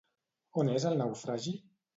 [0.63, 1.57] On és el naufragi?